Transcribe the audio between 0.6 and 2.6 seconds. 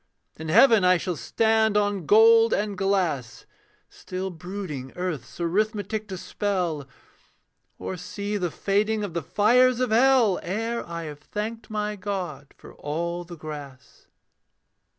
I shall stand on gold